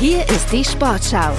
Hier 0.00 0.26
ist 0.30 0.50
die 0.50 0.64
Sportschau, 0.64 1.36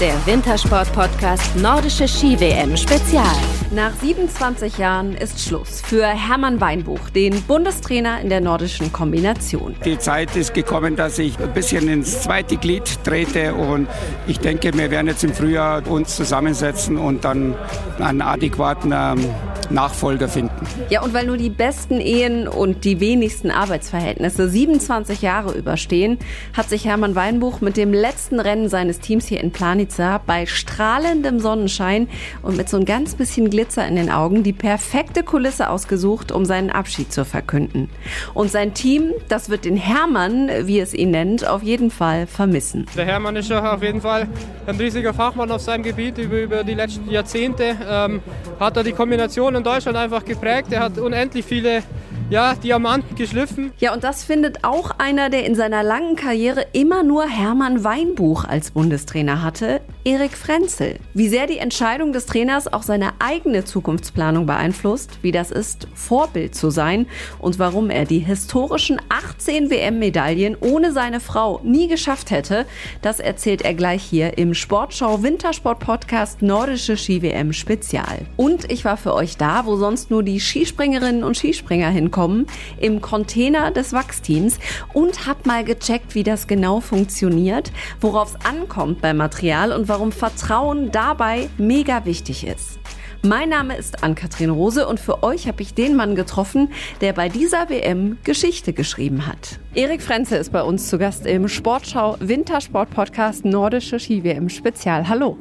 der 0.00 0.14
Wintersport-Podcast 0.26 1.54
Nordische 1.56 2.08
Ski-WM 2.08 2.76
Spezial. 2.76 3.36
Nach 3.70 3.92
27 3.94 4.78
Jahren 4.78 5.14
ist 5.14 5.40
Schluss 5.40 5.80
für 5.82 6.04
Hermann 6.06 6.60
Weinbuch, 6.60 7.10
den 7.10 7.40
Bundestrainer 7.42 8.20
in 8.20 8.28
der 8.28 8.40
nordischen 8.40 8.92
Kombination. 8.92 9.76
Die 9.84 9.98
Zeit 9.98 10.34
ist 10.34 10.52
gekommen, 10.52 10.96
dass 10.96 11.20
ich 11.20 11.38
ein 11.38 11.52
bisschen 11.52 11.86
ins 11.86 12.22
zweite 12.22 12.56
Glied 12.56 13.04
trete 13.04 13.54
und 13.54 13.88
ich 14.26 14.40
denke, 14.40 14.74
wir 14.74 14.90
werden 14.90 15.06
jetzt 15.06 15.22
im 15.22 15.32
Frühjahr 15.32 15.86
uns 15.86 16.16
zusammensetzen 16.16 16.98
und 16.98 17.24
dann 17.24 17.54
einen 18.00 18.20
adäquaten 18.20 18.92
ähm, 18.92 19.28
Nachfolger 19.70 20.28
finden. 20.28 20.66
Ja, 20.90 21.02
und 21.02 21.14
weil 21.14 21.26
nur 21.26 21.36
die 21.36 21.50
besten 21.50 22.00
Ehen 22.00 22.48
und 22.48 22.84
die 22.84 23.00
wenigsten 23.00 23.50
Arbeitsverhältnisse 23.50 24.48
27 24.48 25.22
Jahre 25.22 25.52
überstehen, 25.52 26.18
hat 26.52 26.68
sich 26.68 26.84
Hermann 26.84 27.14
Weinbuch 27.14 27.60
mit 27.60 27.76
dem 27.76 27.92
letzten 27.92 28.40
Rennen 28.40 28.68
seines 28.68 29.00
Teams 29.00 29.26
hier 29.26 29.40
in 29.40 29.52
Planica 29.84 30.20
bei 30.26 30.46
strahlendem 30.46 31.40
Sonnenschein 31.40 32.08
und 32.42 32.56
mit 32.56 32.68
so 32.68 32.76
ein 32.76 32.84
ganz 32.84 33.14
bisschen 33.14 33.50
Glitzer 33.50 33.86
in 33.86 33.96
den 33.96 34.10
Augen 34.10 34.42
die 34.42 34.52
perfekte 34.52 35.22
Kulisse 35.22 35.68
ausgesucht, 35.70 36.32
um 36.32 36.44
seinen 36.44 36.70
Abschied 36.70 37.12
zu 37.12 37.24
verkünden. 37.24 37.90
Und 38.32 38.50
sein 38.50 38.74
Team, 38.74 39.12
das 39.28 39.50
wird 39.50 39.64
den 39.64 39.76
Hermann, 39.76 40.50
wie 40.62 40.80
es 40.80 40.94
ihn 40.94 41.10
nennt, 41.10 41.46
auf 41.46 41.62
jeden 41.62 41.90
Fall 41.90 42.26
vermissen. 42.26 42.86
Der 42.96 43.04
Hermann 43.04 43.36
ist 43.36 43.50
ja 43.50 43.74
auf 43.74 43.82
jeden 43.82 44.00
Fall 44.00 44.28
ein 44.66 44.76
riesiger 44.76 45.12
Fachmann 45.14 45.50
auf 45.50 45.60
seinem 45.60 45.82
Gebiet 45.82 46.18
über, 46.18 46.40
über 46.40 46.64
die 46.64 46.74
letzten 46.74 47.10
Jahrzehnte. 47.10 47.76
Ähm, 47.88 48.22
hat 48.58 48.76
er 48.76 48.84
die 48.84 48.92
Kombination 48.92 49.54
in 49.54 49.62
Deutschland 49.62 49.96
einfach 49.96 50.24
geprägt. 50.24 50.72
Er 50.72 50.80
hat 50.80 50.98
unendlich 50.98 51.44
viele 51.44 51.82
ja, 52.30 52.54
Diamanten 52.54 53.16
geschliffen. 53.16 53.72
Ja, 53.78 53.92
und 53.92 54.04
das 54.04 54.24
findet 54.24 54.64
auch 54.64 54.92
einer, 54.98 55.30
der 55.30 55.44
in 55.44 55.54
seiner 55.54 55.82
langen 55.82 56.16
Karriere 56.16 56.66
immer 56.72 57.02
nur 57.02 57.26
Hermann 57.26 57.84
Weinbuch 57.84 58.44
als 58.44 58.70
Bundestrainer 58.70 59.42
hatte, 59.42 59.80
Erik 60.06 60.36
Frenzel. 60.36 60.98
Wie 61.14 61.30
sehr 61.30 61.46
die 61.46 61.56
Entscheidung 61.56 62.12
des 62.12 62.26
Trainers 62.26 62.70
auch 62.70 62.82
seine 62.82 63.14
eigene 63.20 63.64
Zukunftsplanung 63.64 64.44
beeinflusst, 64.44 65.18
wie 65.22 65.32
das 65.32 65.50
ist, 65.50 65.88
Vorbild 65.94 66.54
zu 66.54 66.68
sein 66.68 67.06
und 67.38 67.58
warum 67.58 67.88
er 67.88 68.04
die 68.04 68.18
historischen 68.18 69.00
18 69.08 69.70
WM-Medaillen 69.70 70.58
ohne 70.60 70.92
seine 70.92 71.20
Frau 71.20 71.62
nie 71.64 71.88
geschafft 71.88 72.30
hätte, 72.30 72.66
das 73.00 73.18
erzählt 73.18 73.62
er 73.62 73.72
gleich 73.72 74.02
hier 74.02 74.36
im 74.36 74.52
Sportschau 74.52 75.22
Wintersport 75.22 75.78
Podcast 75.78 76.42
Nordische 76.42 76.98
Ski-WM 76.98 77.54
Spezial. 77.54 78.26
Und 78.36 78.70
ich 78.70 78.84
war 78.84 78.98
für 78.98 79.14
euch 79.14 79.38
da, 79.38 79.64
wo 79.64 79.76
sonst 79.76 80.10
nur 80.10 80.22
die 80.22 80.38
Skispringerinnen 80.38 81.24
und 81.24 81.38
Skispringer 81.38 81.88
hinkommen 81.88 82.46
im 82.78 83.00
Container 83.00 83.70
des 83.70 83.94
Wachsteams 83.94 84.58
und 84.92 85.26
habe 85.26 85.40
mal 85.44 85.64
gecheckt, 85.64 86.14
wie 86.14 86.24
das 86.24 86.46
genau 86.46 86.80
funktioniert, 86.80 87.72
worauf 88.02 88.34
es 88.34 88.44
ankommt 88.44 89.00
beim 89.00 89.16
Material 89.16 89.72
und 89.72 89.93
warum 89.94 90.10
Vertrauen 90.10 90.90
dabei 90.90 91.48
mega 91.56 92.04
wichtig 92.04 92.44
ist. 92.44 92.80
Mein 93.22 93.50
Name 93.50 93.76
ist 93.76 94.02
Ann-Kathrin 94.02 94.50
Rose 94.50 94.88
und 94.88 94.98
für 94.98 95.22
euch 95.22 95.46
habe 95.46 95.62
ich 95.62 95.72
den 95.72 95.94
Mann 95.94 96.16
getroffen, 96.16 96.72
der 97.00 97.12
bei 97.12 97.28
dieser 97.28 97.70
WM 97.70 98.18
Geschichte 98.24 98.72
geschrieben 98.72 99.28
hat. 99.28 99.60
Erik 99.72 100.02
Frenze 100.02 100.36
ist 100.36 100.50
bei 100.50 100.62
uns 100.64 100.88
zu 100.88 100.98
Gast 100.98 101.26
im 101.26 101.46
Sportschau 101.46 102.16
Wintersport 102.18 102.90
Podcast 102.90 103.44
Nordische 103.44 104.00
Ski-WM 104.00 104.48
Spezial. 104.48 105.08
Hallo. 105.08 105.38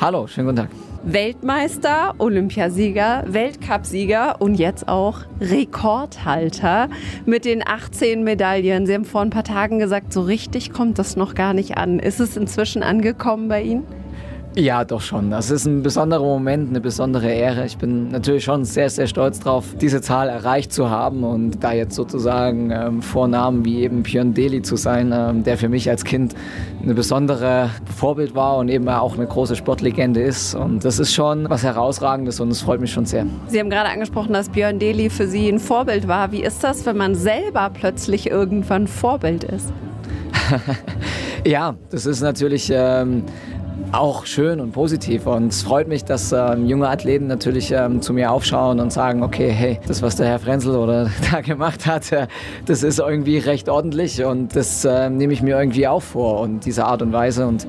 Hallo, 0.00 0.26
schönen 0.26 0.48
guten 0.48 0.56
Tag. 0.56 0.68
Weltmeister, 1.06 2.14
Olympiasieger, 2.16 3.24
Weltcupsieger 3.26 4.40
und 4.40 4.54
jetzt 4.54 4.88
auch 4.88 5.20
Rekordhalter 5.40 6.88
mit 7.26 7.44
den 7.44 7.66
18 7.66 8.24
Medaillen. 8.24 8.86
Sie 8.86 8.94
haben 8.94 9.04
vor 9.04 9.20
ein 9.20 9.30
paar 9.30 9.44
Tagen 9.44 9.78
gesagt, 9.78 10.14
so 10.14 10.22
richtig 10.22 10.72
kommt 10.72 10.98
das 10.98 11.16
noch 11.16 11.34
gar 11.34 11.52
nicht 11.52 11.76
an. 11.76 11.98
Ist 11.98 12.20
es 12.20 12.38
inzwischen 12.38 12.82
angekommen 12.82 13.48
bei 13.48 13.62
Ihnen? 13.62 13.84
Ja, 14.56 14.84
doch 14.84 15.00
schon. 15.00 15.30
Das 15.30 15.50
ist 15.50 15.64
ein 15.64 15.82
besonderer 15.82 16.22
Moment, 16.22 16.68
eine 16.70 16.80
besondere 16.80 17.28
Ehre. 17.28 17.66
Ich 17.66 17.76
bin 17.76 18.08
natürlich 18.08 18.44
schon 18.44 18.64
sehr, 18.64 18.88
sehr 18.88 19.08
stolz 19.08 19.40
drauf, 19.40 19.64
diese 19.80 20.00
Zahl 20.00 20.28
erreicht 20.28 20.72
zu 20.72 20.90
haben 20.90 21.24
und 21.24 21.64
da 21.64 21.72
jetzt 21.72 21.96
sozusagen 21.96 22.70
ähm, 22.70 23.02
Vornamen 23.02 23.64
wie 23.64 23.80
eben 23.80 24.04
Björn 24.04 24.32
Deli 24.32 24.62
zu 24.62 24.76
sein, 24.76 25.12
ähm, 25.12 25.42
der 25.42 25.58
für 25.58 25.68
mich 25.68 25.90
als 25.90 26.04
Kind 26.04 26.36
eine 26.80 26.94
besondere 26.94 27.70
Vorbild 27.96 28.36
war 28.36 28.58
und 28.58 28.68
eben 28.68 28.88
auch 28.88 29.16
eine 29.16 29.26
große 29.26 29.56
Sportlegende 29.56 30.22
ist. 30.22 30.54
Und 30.54 30.84
das 30.84 31.00
ist 31.00 31.12
schon 31.12 31.50
was 31.50 31.64
Herausragendes 31.64 32.38
und 32.38 32.50
es 32.50 32.60
freut 32.60 32.80
mich 32.80 32.92
schon 32.92 33.06
sehr. 33.06 33.26
Sie 33.48 33.58
haben 33.58 33.70
gerade 33.70 33.88
angesprochen, 33.88 34.32
dass 34.32 34.48
Björn 34.48 34.78
Deli 34.78 35.10
für 35.10 35.26
Sie 35.26 35.48
ein 35.48 35.58
Vorbild 35.58 36.06
war. 36.06 36.30
Wie 36.30 36.44
ist 36.44 36.62
das, 36.62 36.86
wenn 36.86 36.96
man 36.96 37.16
selber 37.16 37.70
plötzlich 37.74 38.30
irgendwann 38.30 38.86
Vorbild 38.86 39.42
ist? 39.42 39.72
ja, 41.44 41.74
das 41.90 42.06
ist 42.06 42.20
natürlich... 42.20 42.70
Ähm, 42.72 43.24
auch 43.92 44.26
schön 44.26 44.60
und 44.60 44.72
positiv. 44.72 45.26
Und 45.26 45.48
es 45.48 45.62
freut 45.62 45.88
mich, 45.88 46.04
dass 46.04 46.32
ähm, 46.32 46.66
junge 46.66 46.88
Athleten 46.88 47.26
natürlich 47.26 47.70
ähm, 47.70 48.02
zu 48.02 48.12
mir 48.12 48.30
aufschauen 48.32 48.80
und 48.80 48.92
sagen, 48.92 49.22
okay, 49.22 49.50
hey, 49.50 49.80
das, 49.86 50.02
was 50.02 50.16
der 50.16 50.26
Herr 50.26 50.38
Frenzel 50.38 50.76
oder 50.76 51.10
da 51.30 51.40
gemacht 51.40 51.86
hat, 51.86 52.12
äh, 52.12 52.26
das 52.66 52.82
ist 52.82 52.98
irgendwie 52.98 53.38
recht 53.38 53.68
ordentlich 53.68 54.24
und 54.24 54.56
das 54.56 54.84
äh, 54.84 55.10
nehme 55.10 55.32
ich 55.32 55.42
mir 55.42 55.58
irgendwie 55.58 55.86
auch 55.86 56.02
vor 56.02 56.40
und 56.40 56.64
diese 56.64 56.84
Art 56.84 57.02
und 57.02 57.12
Weise. 57.12 57.46
Und 57.46 57.66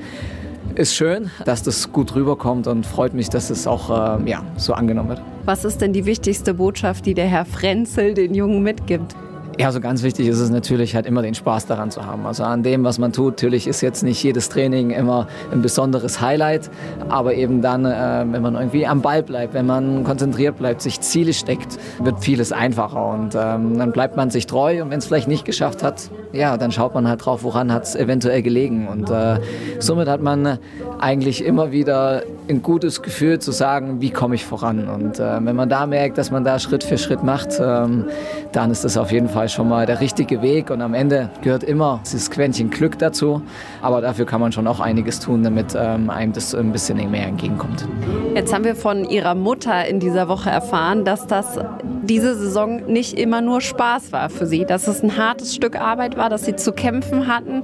ist 0.75 0.95
schön, 0.95 1.31
dass 1.45 1.63
das 1.63 1.91
gut 1.91 2.15
rüberkommt 2.15 2.67
und 2.67 2.85
freut 2.85 3.13
mich, 3.13 3.29
dass 3.29 3.49
es 3.49 3.65
auch 3.67 4.19
äh, 4.19 4.29
ja, 4.29 4.43
so 4.57 4.73
angenommen 4.73 5.09
wird. 5.09 5.21
Was 5.45 5.63
ist 5.63 5.81
denn 5.81 5.93
die 5.93 6.05
wichtigste 6.05 6.53
Botschaft, 6.55 7.05
die 7.05 7.13
der 7.13 7.27
Herr 7.27 7.45
Frenzel 7.45 8.13
den 8.13 8.33
Jungen 8.33 8.61
mitgibt? 8.61 9.15
Ja, 9.57 9.71
so 9.71 9.79
ganz 9.79 10.03
wichtig 10.03 10.27
ist 10.27 10.39
es 10.39 10.49
natürlich 10.49 10.95
halt 10.95 11.05
immer 11.05 11.21
den 11.21 11.33
Spaß 11.33 11.65
daran 11.65 11.89
zu 11.89 12.05
haben. 12.05 12.25
Also 12.25 12.43
an 12.43 12.61
dem, 12.61 12.83
was 12.83 12.99
man 12.99 13.13
tut. 13.13 13.35
Natürlich 13.35 13.67
ist 13.67 13.79
jetzt 13.79 14.03
nicht 14.03 14.21
jedes 14.21 14.49
Training 14.49 14.89
immer 14.89 15.27
ein 15.49 15.61
besonderes 15.61 16.19
Highlight, 16.19 16.69
aber 17.07 17.35
eben 17.35 17.61
dann, 17.61 17.85
äh, 17.85 18.25
wenn 18.29 18.41
man 18.41 18.55
irgendwie 18.55 18.85
am 18.85 19.01
Ball 19.01 19.23
bleibt, 19.23 19.53
wenn 19.53 19.65
man 19.65 20.03
konzentriert 20.03 20.57
bleibt, 20.57 20.81
sich 20.81 20.99
Ziele 20.99 21.31
steckt, 21.31 21.77
wird 22.03 22.19
vieles 22.19 22.51
einfacher 22.51 23.07
und 23.13 23.33
ähm, 23.35 23.77
dann 23.77 23.93
bleibt 23.93 24.17
man 24.17 24.29
sich 24.29 24.45
treu 24.45 24.81
und 24.81 24.89
wenn 24.89 24.99
es 24.99 25.05
vielleicht 25.05 25.29
nicht 25.29 25.45
geschafft 25.45 25.83
hat, 25.83 26.09
ja, 26.33 26.57
dann 26.57 26.73
schaut 26.73 26.93
man 26.93 27.07
halt 27.07 27.25
drauf, 27.25 27.43
woran 27.43 27.71
hat 27.71 27.83
es 27.83 27.95
eventuell 27.95 28.41
gelegen 28.41 28.89
und 28.89 29.09
äh, 29.09 29.39
somit 29.79 30.09
hat 30.09 30.21
man 30.21 30.59
eigentlich 30.99 31.45
immer 31.45 31.71
wieder 31.71 32.23
ein 32.49 32.61
gutes 32.61 33.01
Gefühl 33.01 33.39
zu 33.39 33.51
sagen, 33.51 34.01
wie 34.01 34.11
komme 34.11 34.35
ich 34.35 34.45
voran 34.45 34.87
und 34.87 35.19
äh, 35.19 35.45
wenn 35.45 35.55
man 35.55 35.69
da 35.69 35.85
merkt, 35.85 36.17
dass 36.17 36.31
man 36.31 36.43
da 36.43 36.59
Schritt 36.59 36.83
für 36.83 36.97
Schritt 36.97 37.23
macht, 37.23 37.49
ähm, 37.59 38.05
dann 38.51 38.71
ist 38.71 38.83
das 38.83 38.97
auf 38.97 39.11
jeden 39.11 39.29
Fall 39.29 39.49
schon 39.49 39.67
mal 39.69 39.85
der 39.85 39.99
richtige 39.99 40.41
Weg 40.41 40.69
und 40.69 40.81
am 40.81 40.93
Ende 40.93 41.29
gehört 41.41 41.63
immer 41.63 41.99
dieses 42.05 42.29
Quäntchen 42.31 42.69
Glück 42.69 42.99
dazu. 42.99 43.41
Aber 43.81 44.01
dafür 44.01 44.25
kann 44.25 44.41
man 44.41 44.51
schon 44.51 44.67
auch 44.67 44.79
einiges 44.79 45.19
tun, 45.19 45.43
damit 45.43 45.75
ähm, 45.77 46.09
einem 46.09 46.33
das 46.33 46.53
ein 46.55 46.71
bisschen 46.71 46.95
mehr 47.09 47.27
entgegenkommt. 47.27 47.87
Jetzt 48.35 48.53
haben 48.53 48.63
wir 48.63 48.75
von 48.75 49.05
Ihrer 49.05 49.35
Mutter 49.35 49.85
in 49.87 49.99
dieser 49.99 50.27
Woche 50.27 50.49
erfahren, 50.49 51.05
dass 51.05 51.27
das 51.27 51.59
diese 52.05 52.35
Saison 52.35 52.85
nicht 52.87 53.17
immer 53.19 53.41
nur 53.41 53.61
Spaß 53.61 54.11
war 54.11 54.29
für 54.29 54.45
Sie, 54.45 54.65
dass 54.65 54.87
es 54.87 55.03
ein 55.03 55.17
hartes 55.17 55.55
Stück 55.55 55.75
Arbeit 55.75 56.17
war, 56.17 56.29
dass 56.29 56.45
Sie 56.45 56.55
zu 56.55 56.71
kämpfen 56.71 57.27
hatten. 57.27 57.63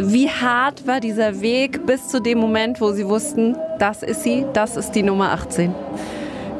Wie 0.00 0.28
hart 0.28 0.86
war 0.86 1.00
dieser 1.00 1.40
Weg 1.40 1.86
bis 1.86 2.08
zu 2.08 2.20
dem 2.20 2.38
Moment, 2.38 2.80
wo 2.80 2.92
Sie 2.92 3.06
wussten, 3.06 3.56
das 3.78 4.02
ist 4.02 4.22
sie, 4.22 4.46
das 4.52 4.76
ist 4.76 4.92
die 4.92 5.02
Nummer 5.02 5.32
18? 5.32 5.74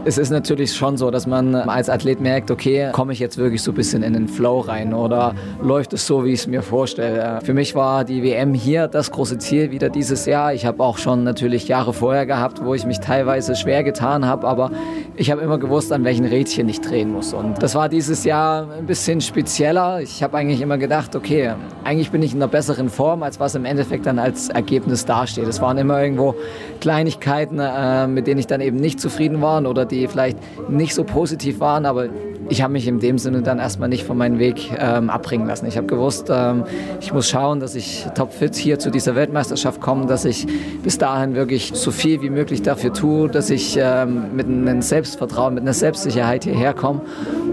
Es 0.06 0.18
ist 0.18 0.28
natürlich 0.28 0.74
schon 0.74 0.98
so, 0.98 1.10
dass 1.10 1.26
man 1.26 1.54
als 1.54 1.88
Athlet 1.88 2.20
merkt, 2.20 2.50
okay, 2.50 2.90
komme 2.92 3.14
ich 3.14 3.20
jetzt 3.20 3.38
wirklich 3.38 3.62
so 3.62 3.72
ein 3.72 3.74
bisschen 3.74 4.02
in 4.02 4.12
den 4.12 4.28
Flow 4.28 4.60
rein 4.60 4.92
oder 4.92 5.34
läuft 5.62 5.94
es 5.94 6.06
so, 6.06 6.26
wie 6.26 6.32
ich 6.32 6.40
es 6.40 6.46
mir 6.46 6.60
vorstelle. 6.60 7.38
Für 7.42 7.54
mich 7.54 7.74
war 7.74 8.04
die 8.04 8.22
WM 8.22 8.52
hier 8.52 8.86
das 8.86 9.10
große 9.10 9.38
Ziel 9.38 9.70
wieder 9.70 9.88
dieses 9.88 10.26
Jahr. 10.26 10.52
Ich 10.52 10.66
habe 10.66 10.82
auch 10.82 10.98
schon 10.98 11.24
natürlich 11.24 11.68
Jahre 11.68 11.94
vorher 11.94 12.26
gehabt, 12.26 12.62
wo 12.62 12.74
ich 12.74 12.84
mich 12.84 13.00
teilweise 13.00 13.56
schwer 13.56 13.82
getan 13.82 14.26
habe, 14.26 14.46
aber 14.46 14.72
ich 15.16 15.30
habe 15.30 15.40
immer 15.40 15.56
gewusst, 15.56 15.90
an 15.90 16.04
welchen 16.04 16.26
Rädchen 16.26 16.68
ich 16.68 16.82
drehen 16.82 17.10
muss. 17.10 17.32
Und 17.32 17.62
das 17.62 17.74
war 17.74 17.88
dieses 17.88 18.24
Jahr 18.24 18.68
ein 18.78 18.84
bisschen 18.84 19.22
spezieller. 19.22 20.02
Ich 20.02 20.22
habe 20.22 20.36
eigentlich 20.36 20.60
immer 20.60 20.76
gedacht, 20.76 21.16
okay, 21.16 21.54
eigentlich 21.82 22.10
bin 22.10 22.22
ich 22.22 22.34
in 22.34 22.42
einer 22.42 22.48
besseren 22.48 22.90
Form, 22.90 23.22
als 23.22 23.40
was 23.40 23.54
im 23.54 23.64
Endeffekt 23.64 24.04
dann 24.04 24.18
als 24.18 24.50
Ergebnis 24.50 25.06
dasteht. 25.06 25.48
Es 25.48 25.62
waren 25.62 25.78
immer 25.78 26.02
irgendwo 26.02 26.34
Kleinigkeiten, 26.80 27.58
äh, 27.58 28.06
mit 28.06 28.26
denen 28.26 28.40
ich 28.40 28.46
dann 28.46 28.60
eben 28.60 28.76
nicht 28.76 29.00
zufrieden 29.00 29.40
war 29.40 29.64
oder 29.64 29.86
die 29.86 29.93
vielleicht 30.08 30.38
nicht 30.68 30.94
so 30.94 31.04
positiv 31.04 31.60
waren, 31.60 31.86
aber 31.86 32.08
ich 32.48 32.62
habe 32.62 32.72
mich 32.72 32.86
in 32.86 33.00
dem 33.00 33.18
Sinne 33.18 33.42
dann 33.42 33.58
erstmal 33.58 33.88
nicht 33.88 34.04
von 34.04 34.16
meinem 34.16 34.38
Weg 34.38 34.70
ähm, 34.78 35.10
abbringen 35.10 35.46
lassen. 35.46 35.66
Ich 35.66 35.76
habe 35.76 35.86
gewusst, 35.86 36.28
ähm, 36.30 36.64
ich 37.00 37.12
muss 37.12 37.28
schauen, 37.28 37.60
dass 37.60 37.74
ich 37.74 38.06
topfit 38.14 38.54
hier 38.54 38.78
zu 38.78 38.90
dieser 38.90 39.14
Weltmeisterschaft 39.14 39.80
komme, 39.80 40.06
dass 40.06 40.24
ich 40.24 40.46
bis 40.82 40.98
dahin 40.98 41.34
wirklich 41.34 41.72
so 41.74 41.90
viel 41.90 42.22
wie 42.22 42.30
möglich 42.30 42.62
dafür 42.62 42.92
tue, 42.92 43.28
dass 43.28 43.50
ich 43.50 43.78
ähm, 43.80 44.34
mit 44.34 44.46
einem 44.46 44.82
Selbstvertrauen, 44.82 45.54
mit 45.54 45.62
einer 45.62 45.72
Selbstsicherheit 45.72 46.44
hierher 46.44 46.74
komme 46.74 47.00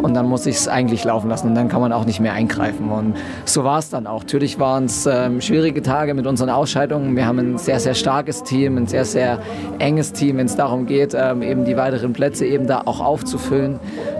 und 0.01 0.13
dann 0.13 0.27
muss 0.27 0.45
ich 0.45 0.55
es 0.55 0.67
eigentlich 0.67 1.03
laufen 1.03 1.29
lassen 1.29 1.49
und 1.49 1.55
dann 1.55 1.69
kann 1.69 1.81
man 1.81 1.93
auch 1.93 2.05
nicht 2.05 2.19
mehr 2.19 2.33
eingreifen. 2.33 2.89
Und 2.89 3.15
so 3.45 3.63
war 3.63 3.79
es 3.79 3.89
dann 3.89 4.07
auch. 4.07 4.21
Natürlich 4.21 4.59
waren 4.59 4.85
es 4.85 5.05
ähm, 5.05 5.41
schwierige 5.41 5.81
Tage 5.81 6.13
mit 6.13 6.27
unseren 6.27 6.49
Ausscheidungen. 6.49 7.15
Wir 7.15 7.25
haben 7.25 7.39
ein 7.39 7.57
sehr, 7.57 7.79
sehr 7.79 7.93
starkes 7.93 8.43
Team, 8.43 8.77
ein 8.77 8.87
sehr, 8.87 9.05
sehr 9.05 9.39
enges 9.79 10.13
Team, 10.13 10.37
wenn 10.37 10.45
es 10.47 10.55
darum 10.55 10.85
geht, 10.85 11.15
ähm, 11.15 11.41
eben 11.41 11.65
die 11.65 11.77
weiteren 11.77 12.13
Plätze 12.13 12.45
eben 12.45 12.67
da 12.67 12.81
auch 12.85 12.99
aufzufüllen. 12.99 13.79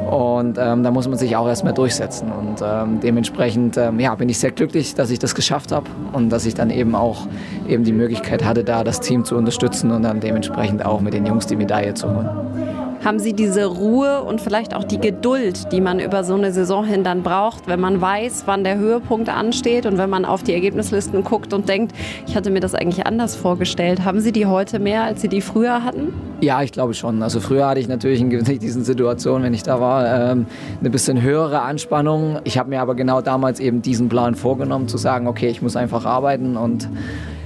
Und 0.10 0.58
ähm, 0.62 0.84
da 0.84 0.92
muss 0.92 1.08
man 1.08 1.18
sich 1.18 1.36
auch 1.36 1.48
erstmal 1.48 1.74
durchsetzen. 1.74 2.32
Und 2.32 2.62
ähm, 2.64 3.00
dementsprechend 3.02 3.78
ähm, 3.78 4.00
ja, 4.00 4.14
bin 4.16 4.30
ich 4.30 4.40
sehr 4.40 4.52
glücklich, 4.52 4.94
dass 4.96 5.10
ich 5.10 5.20
das 5.20 5.36
geschafft 5.36 5.72
habe 5.72 5.88
und 6.14 6.30
dass 6.30 6.46
ich 6.46 6.54
dann 6.54 6.70
eben 6.70 6.96
auch 6.96 7.28
eben 7.68 7.84
die 7.84 7.94
Möglichkeit 7.94 8.46
hatte, 8.46 8.64
da 8.64 8.84
das 8.84 9.00
Team 9.00 9.26
zu 9.26 9.36
unterstützen 9.36 9.92
und 9.92 10.04
dann 10.04 10.20
dementsprechend 10.20 10.86
auch 10.86 11.02
mit 11.02 11.14
den 11.14 11.26
Jungs 11.26 11.48
die 11.48 11.56
Medaille 11.56 11.94
zu 11.94 12.10
holen 12.14 12.91
haben 13.04 13.20
Sie 13.20 13.34
diese 13.34 13.66
Ruhe 13.66 14.22
und 14.22 14.42
vielleicht 14.42 14.76
auch 14.76 14.84
die 14.84 15.00
Geduld, 15.00 15.72
die 15.72 15.82
man 15.82 16.00
über 16.00 16.24
so 16.24 16.36
eine 16.36 16.52
Saison 16.52 16.86
hin 16.86 17.04
dann 17.04 17.24
braucht, 17.24 17.68
wenn 17.68 17.80
man 17.80 18.00
weiß, 18.00 18.44
wann 18.46 18.64
der 18.64 18.78
Höhepunkt 18.78 19.30
ansteht 19.30 19.86
und 19.86 19.98
wenn 19.98 20.10
man 20.10 20.26
auf 20.26 20.44
die 20.44 20.54
Ergebnislisten 20.54 21.24
guckt 21.24 21.54
und 21.54 21.68
denkt, 21.68 21.96
ich 22.28 22.36
hatte 22.36 22.52
mir 22.52 22.60
das 22.60 22.76
eigentlich 22.76 23.06
anders 23.06 23.36
vorgestellt. 23.36 24.06
Haben 24.06 24.20
Sie 24.20 24.32
die 24.32 24.46
heute 24.46 24.80
mehr, 24.80 25.04
als 25.04 25.22
Sie 25.22 25.28
die 25.28 25.42
früher 25.42 25.84
hatten? 25.84 26.14
Ja, 26.42 26.62
ich 26.62 26.72
glaube 26.72 26.94
schon. 26.94 27.22
Also 27.24 27.40
früher 27.40 27.68
hatte 27.68 27.80
ich 27.80 27.88
natürlich 27.88 28.22
in 28.22 28.30
diesen 28.60 28.84
Situationen, 28.84 29.44
wenn 29.44 29.54
ich 29.54 29.64
da 29.64 29.80
war, 29.80 30.32
ähm, 30.32 30.46
eine 30.80 30.90
bisschen 30.90 31.22
höhere 31.22 31.62
Anspannung. 31.62 32.40
Ich 32.44 32.58
habe 32.58 32.70
mir 32.70 32.82
aber 32.82 32.96
genau 32.96 33.22
damals 33.22 33.60
eben 33.60 33.82
diesen 33.82 34.10
Plan 34.10 34.36
vorgenommen, 34.36 34.88
zu 34.88 34.98
sagen, 34.98 35.28
okay, 35.28 35.50
ich 35.50 35.62
muss 35.62 35.76
einfach 35.76 36.06
arbeiten 36.06 36.58
und 36.58 36.88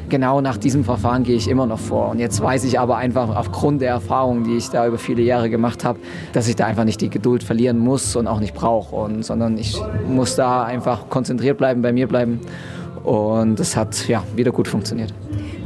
genau 0.10 0.42
nach 0.42 0.58
diesem 0.58 0.84
Verfahren 0.84 1.24
gehe 1.24 1.36
ich 1.36 1.50
immer 1.50 1.66
noch 1.66 1.80
vor. 1.80 2.10
Und 2.10 2.20
jetzt 2.20 2.42
weiß 2.42 2.64
ich 2.64 2.80
aber 2.80 2.98
einfach 2.98 3.36
aufgrund 3.36 3.82
der 3.82 3.90
Erfahrungen, 3.90 4.44
die 4.44 4.58
ich 4.58 4.70
da 4.70 4.88
über 4.88 4.98
viele 4.98 5.22
Jahre 5.22 5.50
gemacht 5.50 5.84
habe, 5.84 6.00
dass 6.34 6.48
ich 6.48 6.56
da 6.56 6.66
einfach 6.66 6.84
nicht 6.84 7.02
die 7.02 7.10
Geduld 7.10 7.44
verlieren 7.44 7.78
muss 7.78 8.16
und 8.16 8.28
auch 8.28 8.40
nicht 8.40 8.54
brauche, 8.54 9.10
sondern 9.22 9.58
ich 9.58 9.80
muss 10.08 10.36
da 10.36 10.64
einfach 10.64 11.10
konzentriert 11.10 11.58
bleiben, 11.58 11.82
bei 11.82 11.92
mir 11.92 12.08
bleiben. 12.08 12.40
Und 13.04 13.60
es 13.60 13.76
hat 13.76 14.08
ja 14.08 14.24
wieder 14.36 14.52
gut 14.52 14.68
funktioniert. 14.68 15.14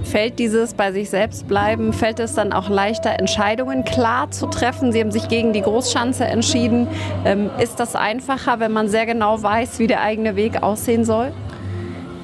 Fällt 0.03 0.39
dieses 0.39 0.73
bei 0.73 0.91
sich 0.91 1.09
selbst 1.09 1.47
bleiben, 1.47 1.93
fällt 1.93 2.19
es 2.19 2.33
dann 2.33 2.51
auch 2.51 2.67
leichter, 2.67 3.17
Entscheidungen 3.17 3.85
klar 3.85 4.31
zu 4.31 4.47
treffen? 4.47 4.91
Sie 4.91 4.99
haben 4.99 5.11
sich 5.11 5.29
gegen 5.29 5.53
die 5.53 5.61
Großschanze 5.61 6.25
entschieden. 6.25 6.87
Ähm, 7.25 7.49
ist 7.61 7.79
das 7.79 7.95
einfacher, 7.95 8.59
wenn 8.59 8.73
man 8.73 8.89
sehr 8.89 9.05
genau 9.05 9.41
weiß, 9.41 9.79
wie 9.79 9.87
der 9.87 10.01
eigene 10.01 10.35
Weg 10.35 10.63
aussehen 10.63 11.05
soll? 11.05 11.31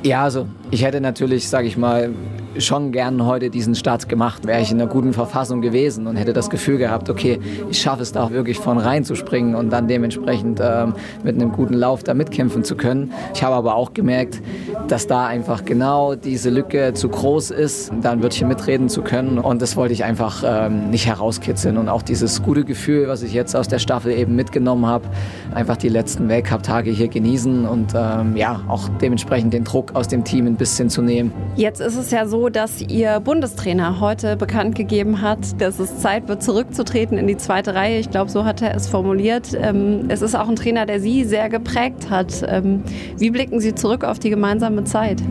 Ja, 0.03 0.23
also 0.23 0.47
ich 0.71 0.83
hätte 0.83 1.01
natürlich, 1.01 1.47
sage 1.49 1.67
ich 1.67 1.77
mal, 1.77 2.11
schon 2.57 2.91
gern 2.91 3.25
heute 3.25 3.49
diesen 3.49 3.75
Start 3.75 4.07
gemacht. 4.09 4.45
Wäre 4.47 4.61
ich 4.61 4.71
in 4.71 4.79
einer 4.79 4.89
guten 4.89 5.13
Verfassung 5.13 5.61
gewesen 5.61 6.07
und 6.07 6.15
hätte 6.15 6.33
das 6.33 6.49
Gefühl 6.49 6.77
gehabt, 6.77 7.09
okay, 7.09 7.39
ich 7.69 7.81
schaffe 7.81 8.01
es 8.01 8.11
da 8.11 8.23
auch 8.23 8.31
wirklich 8.31 8.59
von 8.59 8.77
rein 8.77 9.03
zu 9.03 9.15
springen 9.15 9.55
und 9.55 9.69
dann 9.71 9.87
dementsprechend 9.87 10.59
ähm, 10.61 10.93
mit 11.23 11.35
einem 11.35 11.51
guten 11.51 11.73
Lauf 11.73 12.03
da 12.03 12.13
mitkämpfen 12.13 12.63
zu 12.63 12.75
können. 12.75 13.11
Ich 13.33 13.43
habe 13.43 13.55
aber 13.55 13.75
auch 13.75 13.93
gemerkt, 13.93 14.41
dass 14.87 15.07
da 15.07 15.25
einfach 15.25 15.65
genau 15.65 16.15
diese 16.15 16.49
Lücke 16.49 16.93
zu 16.93 17.09
groß 17.09 17.51
ist, 17.51 17.91
da 18.01 18.11
ein 18.11 18.23
Wörtchen 18.23 18.47
mitreden 18.47 18.89
zu 18.89 19.01
können 19.01 19.37
und 19.37 19.61
das 19.61 19.75
wollte 19.75 19.93
ich 19.93 20.03
einfach 20.03 20.43
ähm, 20.45 20.89
nicht 20.89 21.07
herauskitzeln 21.07 21.77
und 21.77 21.89
auch 21.89 22.01
dieses 22.01 22.41
gute 22.41 22.63
Gefühl, 22.63 23.07
was 23.07 23.21
ich 23.21 23.33
jetzt 23.33 23.55
aus 23.55 23.67
der 23.67 23.79
Staffel 23.79 24.11
eben 24.13 24.35
mitgenommen 24.35 24.85
habe, 24.85 25.05
einfach 25.53 25.77
die 25.77 25.89
letzten 25.89 26.29
Weltcup-Tage 26.29 26.91
hier 26.91 27.07
genießen 27.07 27.65
und 27.65 27.93
ähm, 27.95 28.35
ja, 28.35 28.61
auch 28.67 28.89
dementsprechend 29.01 29.53
den 29.53 29.63
Druck 29.63 29.95
aus 29.95 30.07
dem 30.07 30.23
Team 30.23 30.47
ein 30.55 30.57
bisschen 30.57 30.89
zu 30.89 31.01
nehmen. 31.01 31.31
Jetzt 31.55 31.81
ist 31.81 31.97
es 31.97 32.11
ja 32.11 32.25
so, 32.25 32.49
dass 32.49 32.81
Ihr 32.81 33.19
Bundestrainer 33.19 33.99
heute 33.99 34.37
bekannt 34.37 34.75
gegeben 34.75 35.21
hat, 35.21 35.61
dass 35.61 35.79
es 35.79 35.99
Zeit 35.99 36.27
wird, 36.27 36.41
zurückzutreten 36.41 37.17
in 37.17 37.27
die 37.27 37.37
zweite 37.37 37.75
Reihe. 37.75 37.99
Ich 37.99 38.09
glaube, 38.09 38.31
so 38.31 38.45
hat 38.45 38.61
er 38.61 38.73
es 38.75 38.87
formuliert. 38.87 39.49
Ähm, 39.59 40.05
es 40.07 40.21
ist 40.21 40.35
auch 40.35 40.47
ein 40.47 40.55
Trainer, 40.55 40.85
der 40.85 40.99
Sie 40.99 41.25
sehr 41.25 41.49
geprägt 41.49 42.09
hat. 42.09 42.43
Ähm, 42.47 42.83
wie 43.17 43.29
blicken 43.29 43.59
Sie 43.59 43.75
zurück 43.75 44.03
auf 44.03 44.19
die 44.19 44.29
gemeinsame 44.29 44.85
Zeit? 44.85 45.21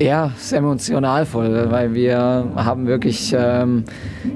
Ja, 0.00 0.30
sehr 0.36 0.58
emotional 0.58 1.26
voll, 1.26 1.70
weil 1.70 1.92
wir 1.92 2.18
haben 2.54 2.86
wirklich 2.86 3.34
ähm, 3.36 3.84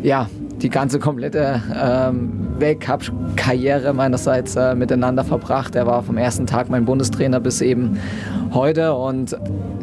ja, 0.02 0.28
die 0.60 0.70
ganze 0.70 0.98
komplette 0.98 1.62
ähm, 1.80 2.48
Weltcup-Karriere 2.58 3.92
meinerseits 3.94 4.56
äh, 4.56 4.74
miteinander 4.74 5.22
verbracht. 5.22 5.76
Er 5.76 5.86
war 5.86 6.02
vom 6.02 6.16
ersten 6.16 6.46
Tag 6.46 6.68
mein 6.68 6.84
Bundestrainer 6.84 7.38
bis 7.38 7.60
eben 7.60 7.98
heute. 8.54 8.94
Und 8.94 9.36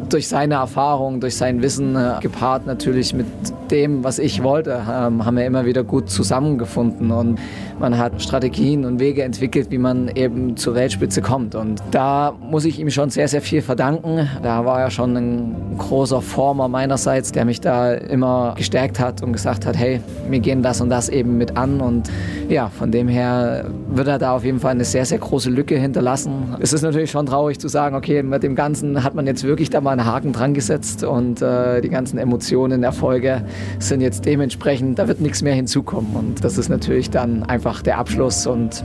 durch 0.08 0.28
seine 0.28 0.54
Erfahrung, 0.54 1.20
durch 1.20 1.36
sein 1.36 1.62
Wissen 1.62 1.96
äh, 1.96 2.14
gepaart 2.20 2.66
natürlich 2.66 3.14
mit 3.14 3.26
dem, 3.70 4.04
was 4.04 4.18
ich 4.18 4.42
wollte, 4.42 4.82
ähm, 4.90 5.24
haben 5.24 5.36
wir 5.36 5.46
immer 5.46 5.64
wieder 5.64 5.84
gut 5.84 6.10
zusammengefunden 6.10 7.10
und 7.10 7.38
man 7.78 7.96
hat 7.96 8.20
Strategien 8.20 8.84
und 8.84 9.00
Wege 9.00 9.22
entwickelt, 9.22 9.70
wie 9.70 9.78
man 9.78 10.08
eben 10.14 10.56
zur 10.56 10.74
Weltspitze 10.74 11.22
kommt. 11.22 11.54
Und 11.54 11.82
da 11.90 12.34
muss 12.38 12.66
ich 12.66 12.78
ihm 12.78 12.90
schon 12.90 13.08
sehr, 13.08 13.26
sehr 13.26 13.40
viel 13.40 13.62
verdanken. 13.62 14.28
Da 14.42 14.66
war 14.66 14.80
er 14.80 14.90
schon 14.90 15.16
ein 15.16 15.54
großer 15.78 16.20
Former 16.20 16.68
meinerseits, 16.68 17.32
der 17.32 17.46
mich 17.46 17.60
da 17.60 17.94
immer 17.94 18.54
gestärkt 18.56 19.00
hat 19.00 19.22
und 19.22 19.32
gesagt 19.32 19.64
hat, 19.64 19.78
hey, 19.78 20.00
wir 20.28 20.40
gehen 20.40 20.62
das 20.62 20.82
und 20.82 20.90
das 20.90 21.08
eben 21.08 21.38
mit 21.38 21.56
an. 21.56 21.80
Und 21.80 22.10
ja, 22.50 22.68
von 22.68 22.92
dem 22.92 23.08
her 23.08 23.64
wird 23.88 24.08
er 24.08 24.18
da 24.18 24.36
auf 24.36 24.44
jeden 24.44 24.60
Fall 24.60 24.72
eine 24.72 24.84
sehr, 24.84 25.06
sehr 25.06 25.18
große 25.18 25.48
Lücke 25.48 25.78
hinterlassen. 25.78 26.56
Es 26.60 26.74
ist 26.74 26.82
natürlich 26.82 27.10
schon 27.10 27.24
traurig 27.26 27.58
zu 27.58 27.68
sagen, 27.68 27.96
okay, 27.96 28.22
mit 28.22 28.42
dem 28.42 28.54
Ganzen 28.54 29.02
hat 29.02 29.14
man 29.14 29.26
jetzt 29.26 29.42
wirklich 29.44 29.70
da 29.70 29.80
mal 29.80 29.92
einen 29.92 30.04
Haken 30.04 30.34
dran 30.34 30.52
gesetzt 30.52 31.02
und 31.02 31.40
äh, 31.40 31.80
die 31.80 31.88
ganzen 31.88 32.18
Emotionen, 32.18 32.82
Erfolge 32.82 33.42
sind 33.78 34.00
jetzt 34.00 34.24
dementsprechend, 34.24 34.98
da 34.98 35.08
wird 35.08 35.20
nichts 35.20 35.42
mehr 35.42 35.54
hinzukommen. 35.54 36.14
Und 36.14 36.44
das 36.44 36.58
ist 36.58 36.68
natürlich 36.68 37.10
dann 37.10 37.42
einfach 37.44 37.82
der 37.82 37.98
Abschluss 37.98 38.46
und 38.46 38.84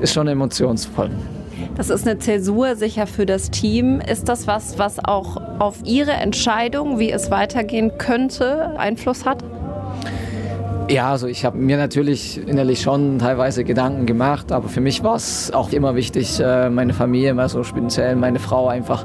ist 0.00 0.14
schon 0.14 0.28
emotionsvoll. 0.28 1.10
Das 1.76 1.90
ist 1.90 2.06
eine 2.06 2.18
Zäsur 2.18 2.76
sicher 2.76 3.06
für 3.06 3.26
das 3.26 3.50
Team. 3.50 4.00
Ist 4.00 4.28
das 4.28 4.46
was, 4.46 4.78
was 4.78 4.98
auch 5.04 5.36
auf 5.58 5.76
Ihre 5.84 6.12
Entscheidung, 6.12 6.98
wie 6.98 7.10
es 7.10 7.30
weitergehen 7.30 7.98
könnte, 7.98 8.78
Einfluss 8.78 9.24
hat? 9.24 9.44
Ja, 10.88 11.10
also 11.10 11.26
ich 11.26 11.44
habe 11.44 11.58
mir 11.58 11.78
natürlich 11.78 12.40
innerlich 12.46 12.80
schon 12.80 13.18
teilweise 13.18 13.64
Gedanken 13.64 14.06
gemacht, 14.06 14.52
aber 14.52 14.68
für 14.68 14.80
mich 14.80 15.02
war 15.02 15.16
es 15.16 15.52
auch 15.52 15.72
immer 15.72 15.96
wichtig, 15.96 16.38
äh, 16.38 16.70
meine 16.70 16.92
Familie, 16.92 17.36
also 17.36 17.64
speziell 17.64 18.14
meine 18.14 18.38
Frau 18.38 18.68
einfach 18.68 19.04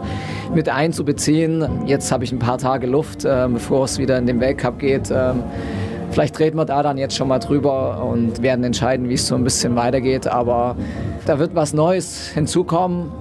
mit 0.54 0.70
einzubeziehen. 0.70 1.88
Jetzt 1.88 2.12
habe 2.12 2.24
ich 2.24 2.32
ein 2.32 2.38
paar 2.38 2.60
Tage 2.60 2.86
Luft, 2.86 3.26
äh, 3.26 3.48
bevor 3.52 3.86
es 3.86 3.98
wieder 3.98 4.20
in 4.20 4.28
den 4.28 4.40
Weltcup 4.40 4.78
geht. 4.78 5.10
Ähm, 5.10 5.42
vielleicht 6.12 6.40
reden 6.40 6.56
wir 6.58 6.66
da 6.66 6.84
dann 6.84 7.00
jetzt 7.00 7.16
schon 7.16 7.28
mal 7.28 7.40
drüber 7.40 8.06
und 8.06 8.44
werden 8.44 8.64
entscheiden, 8.64 9.10
wie 9.10 9.16
es 9.16 9.26
so 9.26 9.34
ein 9.34 9.44
bisschen 9.44 9.76
weitergeht. 9.76 10.28
Aber 10.28 10.76
da 11.26 11.40
wird 11.40 11.56
was 11.56 11.74
Neues 11.74 12.28
hinzukommen. 12.28 13.12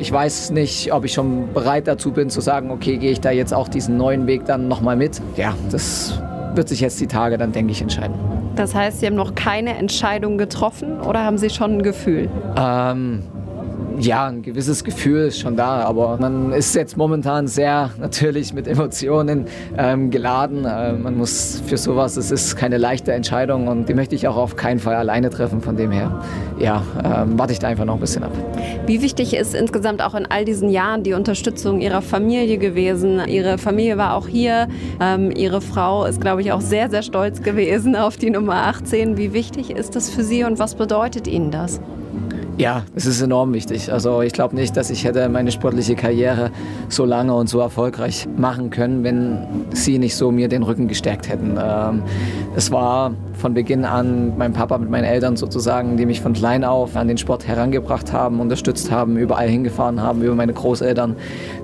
Ich 0.00 0.10
weiß 0.10 0.50
nicht, 0.50 0.92
ob 0.92 1.04
ich 1.04 1.12
schon 1.12 1.52
bereit 1.54 1.86
dazu 1.86 2.10
bin 2.10 2.30
zu 2.30 2.40
sagen, 2.40 2.72
okay, 2.72 2.96
gehe 2.96 3.12
ich 3.12 3.20
da 3.20 3.30
jetzt 3.30 3.54
auch 3.54 3.68
diesen 3.68 3.96
neuen 3.96 4.26
Weg 4.26 4.44
dann 4.44 4.66
nochmal 4.66 4.96
mit. 4.96 5.20
Ja, 5.36 5.54
das 5.70 6.20
wird 6.58 6.68
sich 6.68 6.80
jetzt 6.80 7.00
die 7.00 7.06
Tage 7.06 7.38
dann, 7.38 7.52
denke 7.52 7.72
ich, 7.72 7.80
entscheiden. 7.80 8.14
Das 8.56 8.74
heißt, 8.74 9.00
Sie 9.00 9.06
haben 9.06 9.14
noch 9.14 9.34
keine 9.34 9.76
Entscheidung 9.78 10.36
getroffen 10.36 11.00
oder 11.00 11.24
haben 11.24 11.38
Sie 11.38 11.48
schon 11.48 11.78
ein 11.78 11.82
Gefühl? 11.82 12.28
Ähm, 12.58 13.22
ja, 14.00 14.26
ein 14.26 14.42
gewisses 14.42 14.84
Gefühl 14.84 15.26
ist 15.26 15.40
schon 15.40 15.56
da, 15.56 15.80
aber 15.82 16.16
man 16.18 16.52
ist 16.52 16.74
jetzt 16.74 16.96
momentan 16.96 17.48
sehr 17.48 17.90
natürlich 17.98 18.52
mit 18.52 18.68
Emotionen 18.68 19.46
ähm, 19.76 20.10
geladen. 20.10 20.64
Äh, 20.64 20.92
man 20.92 21.16
muss 21.16 21.62
für 21.66 21.76
sowas, 21.76 22.16
es 22.16 22.30
ist 22.30 22.56
keine 22.56 22.78
leichte 22.78 23.12
Entscheidung 23.12 23.68
und 23.68 23.88
die 23.88 23.94
möchte 23.94 24.14
ich 24.14 24.28
auch 24.28 24.36
auf 24.36 24.56
keinen 24.56 24.78
Fall 24.78 24.94
alleine 24.94 25.30
treffen. 25.30 25.60
Von 25.60 25.76
dem 25.76 25.90
her, 25.90 26.22
ja, 26.58 26.82
ähm, 27.04 27.38
warte 27.38 27.52
ich 27.52 27.58
da 27.58 27.68
einfach 27.68 27.84
noch 27.84 27.94
ein 27.94 28.00
bisschen 28.00 28.22
ab. 28.22 28.32
Wie 28.86 29.02
wichtig 29.02 29.34
ist 29.34 29.54
insgesamt 29.54 30.02
auch 30.02 30.14
in 30.14 30.26
all 30.26 30.44
diesen 30.44 30.68
Jahren 30.68 31.02
die 31.02 31.14
Unterstützung 31.14 31.80
Ihrer 31.80 32.02
Familie 32.02 32.58
gewesen? 32.58 33.20
Ihre 33.26 33.58
Familie 33.58 33.98
war 33.98 34.14
auch 34.14 34.28
hier. 34.28 34.68
Ähm, 35.00 35.30
ihre 35.30 35.60
Frau 35.60 36.04
ist, 36.04 36.20
glaube 36.20 36.42
ich, 36.42 36.52
auch 36.52 36.60
sehr, 36.60 36.88
sehr 36.88 37.02
stolz 37.02 37.42
gewesen 37.42 37.96
auf 37.96 38.16
die 38.16 38.30
Nummer 38.30 38.66
18. 38.66 39.16
Wie 39.16 39.32
wichtig 39.32 39.70
ist 39.70 39.96
das 39.96 40.08
für 40.08 40.22
Sie 40.22 40.44
und 40.44 40.58
was 40.58 40.74
bedeutet 40.74 41.26
Ihnen 41.26 41.50
das? 41.50 41.80
Ja, 42.58 42.82
es 42.96 43.06
ist 43.06 43.22
enorm 43.22 43.52
wichtig. 43.52 43.92
Also 43.92 44.20
ich 44.20 44.32
glaube 44.32 44.56
nicht, 44.56 44.76
dass 44.76 44.90
ich 44.90 45.04
hätte 45.04 45.28
meine 45.28 45.52
sportliche 45.52 45.94
Karriere 45.94 46.50
so 46.88 47.04
lange 47.04 47.32
und 47.32 47.48
so 47.48 47.60
erfolgreich 47.60 48.26
machen 48.36 48.70
können, 48.70 49.04
wenn 49.04 49.38
sie 49.72 50.00
nicht 50.00 50.16
so 50.16 50.32
mir 50.32 50.48
den 50.48 50.64
Rücken 50.64 50.88
gestärkt 50.88 51.28
hätten. 51.28 51.56
Ähm, 51.56 52.02
es 52.56 52.72
war 52.72 53.12
von 53.34 53.54
Beginn 53.54 53.84
an 53.84 54.36
mein 54.36 54.54
Papa 54.54 54.76
mit 54.76 54.90
meinen 54.90 55.04
Eltern 55.04 55.36
sozusagen, 55.36 55.96
die 55.96 56.04
mich 56.04 56.20
von 56.20 56.32
klein 56.32 56.64
auf 56.64 56.96
an 56.96 57.06
den 57.06 57.16
Sport 57.16 57.46
herangebracht 57.46 58.12
haben, 58.12 58.40
unterstützt 58.40 58.90
haben, 58.90 59.16
überall 59.16 59.48
hingefahren 59.48 60.02
haben, 60.02 60.22
über 60.22 60.34
meine 60.34 60.52
Großeltern, 60.52 61.14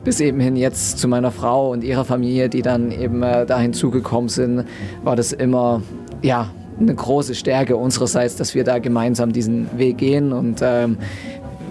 bis 0.04 0.20
eben 0.20 0.38
hin 0.38 0.54
jetzt 0.54 1.00
zu 1.00 1.08
meiner 1.08 1.32
Frau 1.32 1.72
und 1.72 1.82
ihrer 1.82 2.04
Familie, 2.04 2.48
die 2.48 2.62
dann 2.62 2.92
eben 2.92 3.20
äh, 3.24 3.46
dahin 3.46 3.72
zugekommen 3.72 4.28
sind, 4.28 4.64
war 5.02 5.16
das 5.16 5.32
immer, 5.32 5.82
ja, 6.22 6.50
eine 6.78 6.94
große 6.94 7.34
Stärke 7.34 7.76
unsererseits, 7.76 8.36
dass 8.36 8.54
wir 8.54 8.64
da 8.64 8.78
gemeinsam 8.78 9.32
diesen 9.32 9.78
Weg 9.78 9.98
gehen 9.98 10.32
und 10.32 10.60
ähm, 10.62 10.98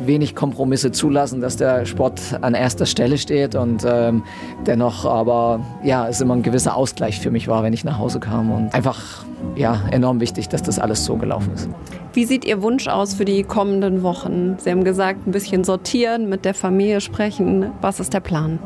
wenig 0.06 0.36
Kompromisse 0.36 0.92
zulassen, 0.92 1.42
dass 1.42 1.58
der 1.58 1.86
Sport 1.86 2.22
an 2.42 2.54
erster 2.54 2.86
Stelle 2.86 3.18
steht 3.18 3.56
und 3.56 3.86
ähm, 3.88 4.24
dennoch 4.66 5.06
aber 5.06 5.62
ja, 5.84 6.08
es 6.08 6.22
immer 6.22 6.36
ein 6.36 6.44
gewisser 6.44 6.76
Ausgleich 6.76 7.20
für 7.20 7.32
mich 7.32 7.48
war, 7.48 7.64
wenn 7.64 7.74
ich 7.74 7.84
nach 7.84 8.00
Hause 8.00 8.20
kam 8.20 8.52
und 8.52 8.74
einfach 8.74 9.26
ja, 9.56 9.82
enorm 9.92 10.20
wichtig, 10.20 10.50
dass 10.50 10.64
das 10.64 10.80
alles 10.80 11.06
so 11.06 11.16
gelaufen 11.16 11.54
ist. 11.54 11.70
Wie 12.14 12.26
sieht 12.26 12.46
Ihr 12.46 12.62
Wunsch 12.62 12.88
aus 12.88 13.14
für 13.14 13.26
die 13.26 13.44
kommenden 13.44 14.04
Wochen? 14.04 14.56
Sie 14.58 14.72
haben 14.72 14.84
gesagt, 14.84 15.28
ein 15.28 15.32
bisschen 15.32 15.64
sortieren, 15.64 16.30
mit 16.30 16.46
der 16.46 16.54
Familie 16.54 17.02
sprechen. 17.02 17.72
Was 17.82 18.00
ist 18.00 18.14
der 18.14 18.20
Plan? 18.20 18.60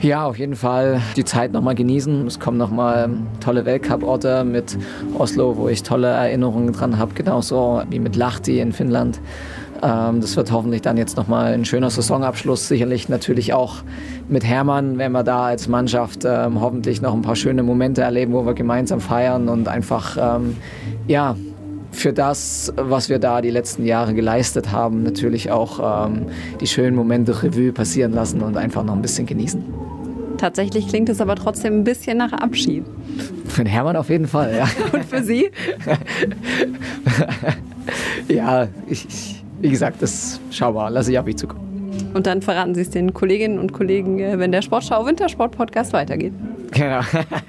Ja, 0.00 0.26
auf 0.26 0.38
jeden 0.38 0.56
Fall 0.56 1.00
die 1.16 1.24
Zeit 1.24 1.52
nochmal 1.52 1.74
genießen. 1.74 2.26
Es 2.26 2.38
kommen 2.40 2.58
nochmal 2.58 3.10
tolle 3.40 3.64
Weltcup-Orte 3.64 4.44
mit 4.44 4.76
Oslo, 5.16 5.56
wo 5.56 5.68
ich 5.68 5.82
tolle 5.82 6.08
Erinnerungen 6.08 6.72
dran 6.72 6.98
habe, 6.98 7.14
genauso 7.14 7.82
wie 7.88 8.00
mit 8.00 8.16
Lahti 8.16 8.60
in 8.60 8.72
Finnland. 8.72 9.20
Ähm, 9.82 10.20
das 10.20 10.36
wird 10.36 10.50
hoffentlich 10.52 10.82
dann 10.82 10.96
jetzt 10.96 11.16
nochmal 11.16 11.54
ein 11.54 11.64
schöner 11.64 11.90
Saisonabschluss. 11.90 12.68
Sicherlich 12.68 13.08
natürlich 13.08 13.54
auch 13.54 13.76
mit 14.28 14.44
Hermann, 14.44 14.98
wenn 14.98 15.12
wir 15.12 15.22
da 15.22 15.46
als 15.46 15.68
Mannschaft 15.68 16.24
ähm, 16.24 16.60
hoffentlich 16.60 17.00
noch 17.00 17.14
ein 17.14 17.22
paar 17.22 17.36
schöne 17.36 17.62
Momente 17.62 18.02
erleben, 18.02 18.32
wo 18.32 18.44
wir 18.44 18.54
gemeinsam 18.54 19.00
feiern 19.00 19.48
und 19.48 19.68
einfach, 19.68 20.16
ähm, 20.20 20.56
ja, 21.06 21.36
für 21.94 22.12
das, 22.12 22.72
was 22.76 23.08
wir 23.08 23.18
da 23.18 23.40
die 23.40 23.50
letzten 23.50 23.84
Jahre 23.84 24.14
geleistet 24.14 24.72
haben, 24.72 25.02
natürlich 25.02 25.50
auch 25.50 26.06
ähm, 26.06 26.26
die 26.60 26.66
schönen 26.66 26.96
Momente 26.96 27.42
Revue 27.42 27.72
passieren 27.72 28.12
lassen 28.12 28.42
und 28.42 28.56
einfach 28.56 28.84
noch 28.84 28.94
ein 28.94 29.02
bisschen 29.02 29.26
genießen. 29.26 29.62
Tatsächlich 30.36 30.88
klingt 30.88 31.08
es 31.08 31.20
aber 31.20 31.36
trotzdem 31.36 31.80
ein 31.80 31.84
bisschen 31.84 32.18
nach 32.18 32.32
Abschied. 32.32 32.84
Für 33.46 33.62
den 33.62 33.70
Hermann 33.70 33.96
auf 33.96 34.10
jeden 34.10 34.26
Fall, 34.26 34.54
ja. 34.56 34.68
Und 34.92 35.04
für 35.04 35.22
Sie? 35.22 35.50
ja, 38.28 38.68
ich, 38.88 39.42
wie 39.60 39.70
gesagt, 39.70 40.02
das 40.02 40.40
schau 40.50 40.72
mal, 40.72 40.88
lasse 40.88 41.12
ich 41.12 41.18
auf 41.18 41.24
mich 41.24 41.36
zukommen. 41.36 42.10
Und 42.14 42.26
dann 42.26 42.42
verraten 42.42 42.74
Sie 42.74 42.80
es 42.80 42.90
den 42.90 43.14
Kolleginnen 43.14 43.58
und 43.58 43.72
Kollegen, 43.72 44.18
äh, 44.18 44.38
wenn 44.38 44.52
der 44.52 44.62
Sportschau 44.62 45.06
Wintersport 45.06 45.56
Podcast 45.56 45.92
weitergeht. 45.92 46.32
Genau. 46.74 47.00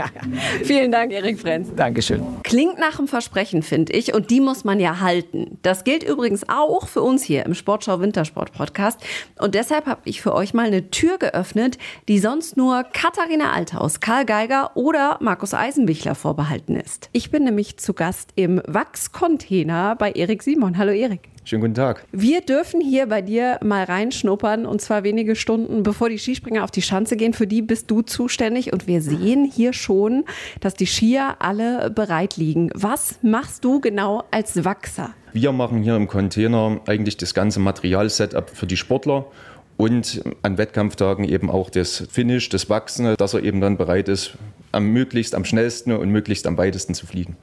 Vielen 0.63 0.91
Dank, 0.91 1.11
Erik 1.11 1.39
Frenz. 1.39 1.69
Dankeschön. 1.75 2.21
Klingt 2.43 2.77
nach 2.77 2.99
einem 2.99 3.07
Versprechen, 3.07 3.63
finde 3.63 3.93
ich, 3.93 4.13
und 4.13 4.29
die 4.29 4.39
muss 4.39 4.63
man 4.63 4.79
ja 4.79 4.99
halten. 4.99 5.57
Das 5.63 5.83
gilt 5.83 6.03
übrigens 6.03 6.47
auch 6.47 6.87
für 6.87 7.01
uns 7.01 7.23
hier 7.23 7.45
im 7.45 7.55
Sportschau 7.55 7.99
Wintersport 7.99 8.53
Podcast. 8.53 9.01
Und 9.39 9.55
deshalb 9.55 9.87
habe 9.87 10.01
ich 10.05 10.21
für 10.21 10.33
euch 10.33 10.53
mal 10.53 10.67
eine 10.67 10.91
Tür 10.91 11.17
geöffnet, 11.17 11.77
die 12.07 12.19
sonst 12.19 12.55
nur 12.55 12.83
Katharina 12.83 13.51
Althaus, 13.51 13.99
Karl 13.99 14.25
Geiger 14.25 14.71
oder 14.75 15.17
Markus 15.21 15.53
Eisenbichler 15.53 16.15
vorbehalten 16.15 16.75
ist. 16.75 17.09
Ich 17.11 17.31
bin 17.31 17.43
nämlich 17.43 17.77
zu 17.77 17.93
Gast 17.93 18.31
im 18.35 18.61
Wachscontainer 18.67 19.95
bei 19.95 20.11
Erik 20.11 20.43
Simon. 20.43 20.77
Hallo 20.77 20.91
Erik. 20.91 21.34
Schönen 21.47 21.61
guten 21.61 21.75
Tag. 21.75 22.03
Wir 22.11 22.41
dürfen 22.41 22.81
hier 22.81 23.05
bei 23.05 23.21
dir 23.21 23.59
mal 23.63 23.83
reinschnuppern 23.83 24.65
und 24.65 24.81
zwar 24.81 25.03
wenige 25.03 25.35
Stunden 25.35 25.83
bevor 25.83 26.09
die 26.09 26.17
Skispringer 26.17 26.63
auf 26.63 26.71
die 26.71 26.81
Schanze 26.81 27.17
gehen. 27.17 27.33
Für 27.33 27.45
die 27.45 27.61
bist 27.61 27.91
du 27.91 28.01
zuständig 28.01 28.73
und 28.73 28.87
wir 28.87 28.99
sehen 28.99 29.45
hier 29.45 29.71
schon, 29.71 30.25
dass 30.59 30.73
die 30.73 30.87
Skier 30.87 31.35
alle 31.37 31.91
bereit 31.91 32.37
liegen. 32.37 32.71
Was 32.73 33.19
machst 33.21 33.63
du 33.63 33.79
genau 33.79 34.23
als 34.31 34.65
Wachser? 34.65 35.11
Wir 35.33 35.51
machen 35.51 35.83
hier 35.83 35.95
im 35.95 36.07
Container 36.07 36.81
eigentlich 36.87 37.17
das 37.17 37.35
ganze 37.35 37.59
Material-Setup 37.59 38.49
für 38.49 38.65
die 38.65 38.77
Sportler 38.77 39.27
und 39.77 40.23
an 40.41 40.57
Wettkampftagen 40.57 41.25
eben 41.25 41.51
auch 41.51 41.69
das 41.69 42.07
Finish, 42.09 42.49
das 42.49 42.71
Wachsen, 42.71 43.15
dass 43.17 43.35
er 43.35 43.43
eben 43.43 43.61
dann 43.61 43.77
bereit 43.77 44.09
ist, 44.09 44.33
am 44.71 44.87
möglichst 44.87 45.35
am 45.35 45.45
schnellsten 45.45 45.91
und 45.91 46.09
möglichst 46.09 46.47
am 46.47 46.57
weitesten 46.57 46.95
zu 46.95 47.05
fliegen. 47.05 47.37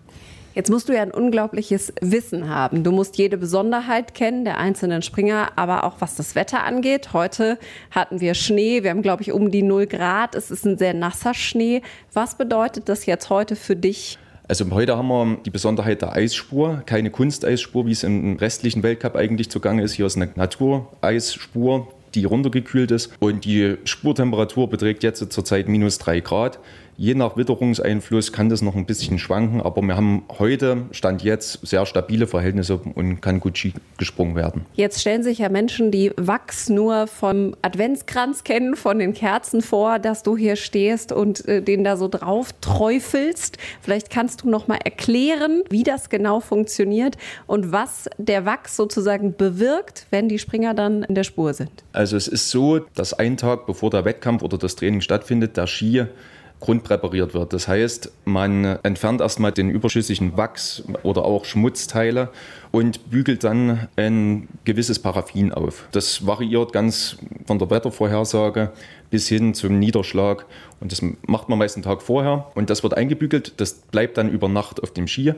Jetzt 0.54 0.68
musst 0.68 0.88
du 0.88 0.92
ja 0.92 1.00
ein 1.00 1.11
unglaubliches 1.11 1.94
Wissen 2.02 2.50
haben. 2.50 2.85
Du 2.85 2.92
musst 2.92 3.16
jede 3.16 3.38
Besonderheit 3.38 4.14
kennen 4.14 4.44
der 4.44 4.59
einzelnen 4.59 5.00
Springer, 5.00 5.52
aber 5.56 5.85
auch 5.85 5.97
was 6.00 6.14
das 6.16 6.35
Wetter 6.35 6.62
angeht. 6.62 7.14
Heute 7.14 7.59
hatten 7.90 8.21
wir 8.21 8.35
Schnee. 8.35 8.82
Wir 8.82 8.90
haben, 8.90 9.00
glaube 9.00 9.23
ich, 9.23 9.32
um 9.32 9.50
die 9.50 9.62
0 9.62 9.87
Grad. 9.87 10.35
Es 10.35 10.50
ist 10.50 10.66
ein 10.66 10.76
sehr 10.76 10.92
nasser 10.92 11.32
Schnee. 11.32 11.80
Was 12.12 12.37
bedeutet 12.37 12.90
das 12.90 13.06
jetzt 13.06 13.30
heute 13.30 13.56
für 13.56 13.76
dich? 13.76 14.18
Also 14.47 14.68
heute 14.71 14.99
haben 14.99 15.09
wir 15.09 15.38
die 15.47 15.50
Besonderheit 15.50 16.02
der 16.02 16.12
Eisspur, 16.12 16.82
keine 16.85 17.11
Kunsteisspur, 17.11 17.87
wie 17.87 17.92
es 17.92 18.02
im 18.02 18.37
restlichen 18.37 18.82
Weltcup 18.82 19.16
eigentlich 19.16 19.50
zugange 19.50 19.82
ist. 19.82 19.94
Hier 19.94 20.04
ist 20.04 20.16
eine 20.16 20.28
Natureisspur, 20.35 21.88
die 22.14 22.26
runtergekühlt 22.26 22.90
ist. 22.90 23.11
Und 23.21 23.47
die 23.47 23.76
Spurtemperatur 23.85 24.68
beträgt 24.68 25.02
jetzt 25.02 25.32
zurzeit 25.32 25.68
minus 25.68 25.97
3 25.99 26.21
Grad. 26.21 26.59
Je 27.02 27.16
nach 27.16 27.37
Witterungseinfluss 27.37 28.30
kann 28.30 28.49
das 28.49 28.62
noch 28.62 28.76
ein 28.76 28.87
bisschen 28.87 29.18
schwanken, 29.18 29.61
aber 29.61 29.82
wir 29.82 29.97
haben 29.97 30.23
heute, 30.38 30.85
Stand 30.92 31.25
jetzt, 31.25 31.59
sehr 31.66 31.85
stabile 31.85 32.28
Verhältnisse 32.28 32.76
und 32.76 33.21
kann 33.21 33.40
gut 33.40 33.59
Ski 33.59 33.73
gesprungen 33.99 34.37
werden. 34.37 34.66
Jetzt 34.75 35.00
stellen 35.00 35.25
sich 35.25 35.38
ja 35.38 35.49
Menschen, 35.49 35.90
die 35.90 36.12
Wachs 36.16 36.68
nur 36.68 37.09
vom 37.09 37.56
Adventskranz 37.61 38.44
kennen, 38.44 38.76
von 38.76 39.00
den 39.00 39.14
Kerzen 39.14 39.62
vor, 39.62 39.99
dass 39.99 40.23
du 40.23 40.37
hier 40.37 40.54
stehst 40.54 41.11
und 41.11 41.44
äh, 41.49 41.61
den 41.61 41.82
da 41.82 41.97
so 41.97 42.06
drauf 42.06 42.50
träufelst. 42.61 43.59
Vielleicht 43.80 44.09
kannst 44.09 44.44
du 44.44 44.49
noch 44.49 44.68
mal 44.68 44.78
erklären, 44.85 45.64
wie 45.71 45.82
das 45.82 46.09
genau 46.09 46.38
funktioniert 46.38 47.16
und 47.49 47.73
was 47.73 48.09
der 48.16 48.47
Wachs 48.47 48.76
sozusagen 48.76 49.35
bewirkt, 49.37 50.06
wenn 50.11 50.28
die 50.28 50.38
Springer 50.38 50.73
dann 50.73 51.02
in 51.02 51.16
der 51.16 51.25
Spur 51.25 51.52
sind. 51.52 51.82
Also 51.92 52.16
es 52.16 52.28
ist 52.28 52.50
so, 52.50 52.78
dass 52.94 53.12
ein 53.12 53.37
Tag 53.37 53.66
bevor 53.66 53.90
der 53.90 54.04
Wettkampf 54.04 54.44
oder 54.44 54.56
das 54.56 54.76
Training 54.76 55.00
stattfindet, 55.00 55.56
der 55.56 55.66
Ski 55.66 56.04
grundpräpariert 56.62 57.35
wird. 57.35 57.52
Das 57.52 57.66
heißt, 57.66 58.12
man 58.25 58.64
entfernt 58.85 59.21
erstmal 59.21 59.50
den 59.50 59.69
überschüssigen 59.69 60.37
Wachs 60.37 60.85
oder 61.02 61.25
auch 61.25 61.45
Schmutzteile 61.45 62.31
und 62.71 63.11
bügelt 63.11 63.42
dann 63.42 63.88
ein 63.97 64.49
gewisses 64.64 65.00
Paraffin 65.00 65.52
auf. 65.52 65.88
Das 65.90 66.25
variiert 66.25 66.73
ganz 66.73 67.19
von 67.47 67.59
der 67.59 67.69
Wettervorhersage 67.69 68.71
bis 69.11 69.28
hin 69.28 69.54
zum 69.54 69.81
Niederschlag. 69.81 70.47
Und 70.81 70.92
das 70.92 71.02
macht 71.26 71.49
man 71.49 71.59
meist 71.59 71.76
einen 71.76 71.83
Tag 71.83 72.00
vorher. 72.00 72.47
Und 72.54 72.71
das 72.71 72.85
wird 72.85 72.97
eingebügelt. 72.97 73.54
Das 73.57 73.75
bleibt 73.75 74.16
dann 74.16 74.31
über 74.31 74.49
Nacht 74.49 74.83
auf 74.83 74.92
dem 74.92 75.09
Ski. 75.09 75.35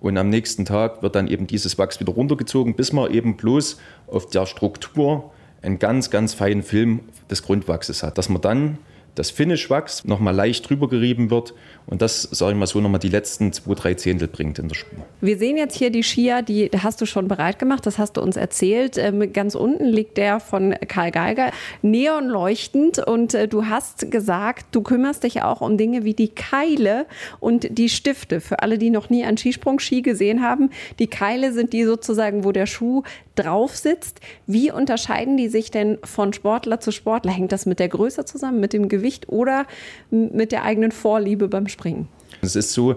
Und 0.00 0.18
am 0.18 0.28
nächsten 0.28 0.64
Tag 0.64 1.02
wird 1.02 1.14
dann 1.14 1.28
eben 1.28 1.46
dieses 1.46 1.78
Wachs 1.78 2.00
wieder 2.00 2.12
runtergezogen, 2.12 2.74
bis 2.74 2.92
man 2.92 3.10
eben 3.12 3.36
bloß 3.36 3.78
auf 4.08 4.26
der 4.26 4.44
Struktur 4.44 5.30
einen 5.62 5.78
ganz, 5.78 6.10
ganz 6.10 6.34
feinen 6.34 6.64
Film 6.64 7.00
des 7.30 7.44
Grundwachses 7.44 8.02
hat. 8.02 8.18
Dass 8.18 8.28
man 8.28 8.42
dann 8.42 8.78
das 9.14 9.30
Finish-Wachs 9.30 10.04
nochmal 10.04 10.34
leicht 10.34 10.68
drüber 10.68 10.88
gerieben 10.88 11.30
wird 11.30 11.54
und 11.86 12.00
das, 12.00 12.22
sage 12.22 12.52
ich 12.52 12.58
mal 12.58 12.66
so, 12.66 12.80
nochmal 12.80 12.98
die 12.98 13.08
letzten 13.08 13.52
zwei, 13.52 13.74
drei 13.74 13.94
Zehntel 13.94 14.26
bringt 14.26 14.58
in 14.58 14.68
der 14.68 14.74
Spur. 14.74 15.04
Wir 15.20 15.36
sehen 15.36 15.56
jetzt 15.56 15.76
hier 15.76 15.90
die 15.90 16.02
Skier, 16.02 16.42
die 16.42 16.70
hast 16.82 17.00
du 17.00 17.06
schon 17.06 17.28
bereit 17.28 17.58
gemacht, 17.58 17.84
das 17.86 17.98
hast 17.98 18.16
du 18.16 18.22
uns 18.22 18.36
erzählt. 18.36 18.96
Ähm, 18.96 19.32
ganz 19.32 19.54
unten 19.54 19.84
liegt 19.84 20.16
der 20.16 20.40
von 20.40 20.74
Karl 20.88 21.10
Geiger, 21.10 21.50
neonleuchtend 21.82 22.98
und 22.98 23.34
äh, 23.34 23.48
du 23.48 23.66
hast 23.66 24.10
gesagt, 24.10 24.66
du 24.72 24.82
kümmerst 24.82 25.24
dich 25.24 25.42
auch 25.42 25.60
um 25.60 25.76
Dinge 25.76 26.04
wie 26.04 26.14
die 26.14 26.28
Keile 26.28 27.06
und 27.38 27.78
die 27.78 27.88
Stifte. 27.88 28.40
Für 28.40 28.60
alle, 28.60 28.78
die 28.78 28.90
noch 28.90 29.10
nie 29.10 29.24
einen 29.24 29.36
Skisprung-Ski 29.36 30.02
gesehen 30.02 30.42
haben, 30.42 30.70
die 30.98 31.06
Keile 31.06 31.52
sind 31.52 31.72
die 31.72 31.84
sozusagen, 31.84 32.44
wo 32.44 32.52
der 32.52 32.66
Schuh 32.66 33.02
drauf 33.34 33.76
sitzt. 33.76 34.20
Wie 34.46 34.70
unterscheiden 34.70 35.36
die 35.36 35.48
sich 35.48 35.70
denn 35.70 35.98
von 36.04 36.32
Sportler 36.32 36.80
zu 36.80 36.92
Sportler? 36.92 37.32
Hängt 37.32 37.52
das 37.52 37.66
mit 37.66 37.78
der 37.78 37.88
Größe 37.88 38.24
zusammen, 38.24 38.60
mit 38.60 38.72
dem 38.72 38.88
Gewicht 38.88 39.03
oder 39.28 39.66
mit 40.10 40.52
der 40.52 40.64
eigenen 40.64 40.92
Vorliebe 40.92 41.48
beim 41.48 41.68
Springen? 41.68 42.08
Es 42.40 42.56
ist 42.56 42.72
so, 42.72 42.96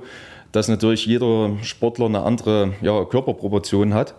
dass 0.51 0.67
natürlich 0.67 1.05
jeder 1.05 1.57
Sportler 1.61 2.05
eine 2.05 2.23
andere 2.23 2.73
ja, 2.81 3.05
Körperproportion 3.05 3.93
hat 3.93 4.15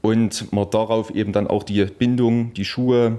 und 0.00 0.52
man 0.52 0.70
darauf 0.70 1.10
eben 1.10 1.32
dann 1.32 1.46
auch 1.46 1.62
die 1.62 1.84
Bindung, 1.84 2.54
die 2.54 2.64
Schuhe, 2.64 3.18